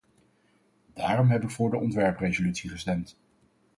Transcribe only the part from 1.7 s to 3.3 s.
ontwerpresolutie gestemd.